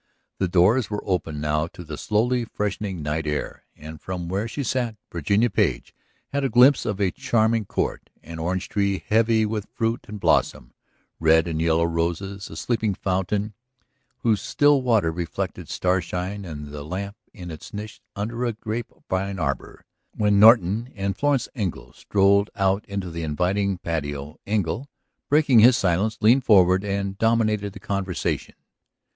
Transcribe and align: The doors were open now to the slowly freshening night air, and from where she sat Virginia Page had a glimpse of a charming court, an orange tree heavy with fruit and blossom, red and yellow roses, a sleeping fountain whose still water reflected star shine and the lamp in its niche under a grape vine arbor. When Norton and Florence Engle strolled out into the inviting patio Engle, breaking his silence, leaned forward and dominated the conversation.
The 0.39 0.47
doors 0.47 0.89
were 0.89 1.03
open 1.05 1.39
now 1.39 1.67
to 1.67 1.83
the 1.83 1.95
slowly 1.95 2.43
freshening 2.43 3.03
night 3.03 3.27
air, 3.27 3.65
and 3.75 4.01
from 4.01 4.27
where 4.29 4.47
she 4.47 4.63
sat 4.63 4.95
Virginia 5.11 5.51
Page 5.51 5.93
had 6.29 6.43
a 6.43 6.49
glimpse 6.49 6.87
of 6.87 6.99
a 6.99 7.11
charming 7.11 7.65
court, 7.65 8.09
an 8.23 8.39
orange 8.39 8.67
tree 8.67 9.03
heavy 9.05 9.45
with 9.45 9.67
fruit 9.75 10.05
and 10.07 10.19
blossom, 10.19 10.73
red 11.19 11.47
and 11.47 11.61
yellow 11.61 11.83
roses, 11.83 12.49
a 12.49 12.55
sleeping 12.57 12.95
fountain 12.95 13.53
whose 14.21 14.41
still 14.41 14.81
water 14.81 15.11
reflected 15.11 15.69
star 15.69 16.01
shine 16.01 16.45
and 16.45 16.69
the 16.69 16.81
lamp 16.83 17.15
in 17.31 17.51
its 17.51 17.71
niche 17.71 18.01
under 18.15 18.43
a 18.43 18.53
grape 18.53 18.91
vine 19.07 19.37
arbor. 19.37 19.85
When 20.15 20.39
Norton 20.39 20.91
and 20.95 21.15
Florence 21.15 21.47
Engle 21.53 21.93
strolled 21.93 22.49
out 22.55 22.83
into 22.87 23.11
the 23.11 23.21
inviting 23.21 23.77
patio 23.77 24.39
Engle, 24.47 24.89
breaking 25.29 25.59
his 25.59 25.77
silence, 25.77 26.17
leaned 26.21 26.43
forward 26.43 26.83
and 26.83 27.19
dominated 27.19 27.73
the 27.73 27.79
conversation. 27.79 28.55